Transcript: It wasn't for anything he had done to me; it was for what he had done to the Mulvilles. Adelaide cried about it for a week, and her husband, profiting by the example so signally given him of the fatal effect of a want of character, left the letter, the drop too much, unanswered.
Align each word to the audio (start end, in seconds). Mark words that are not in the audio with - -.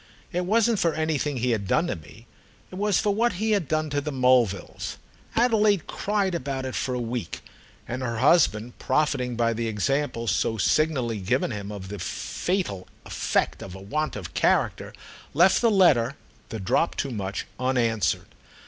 It 0.31 0.47
wasn't 0.47 0.79
for 0.79 0.95
anything 0.95 1.37
he 1.37 1.51
had 1.51 1.67
done 1.67 1.85
to 1.85 1.95
me; 1.95 2.25
it 2.71 2.75
was 2.79 2.99
for 2.99 3.13
what 3.13 3.33
he 3.33 3.51
had 3.51 3.67
done 3.67 3.91
to 3.91 4.01
the 4.01 4.11
Mulvilles. 4.11 4.97
Adelaide 5.35 5.85
cried 5.85 6.33
about 6.33 6.65
it 6.65 6.73
for 6.73 6.95
a 6.95 6.99
week, 6.99 7.41
and 7.87 8.01
her 8.01 8.17
husband, 8.17 8.79
profiting 8.79 9.35
by 9.35 9.53
the 9.53 9.67
example 9.67 10.25
so 10.25 10.57
signally 10.57 11.19
given 11.19 11.51
him 11.51 11.71
of 11.71 11.89
the 11.89 11.99
fatal 11.99 12.87
effect 13.05 13.61
of 13.61 13.75
a 13.75 13.79
want 13.79 14.15
of 14.15 14.33
character, 14.33 14.91
left 15.35 15.61
the 15.61 15.69
letter, 15.69 16.15
the 16.49 16.59
drop 16.59 16.95
too 16.95 17.11
much, 17.11 17.45
unanswered. 17.59 18.25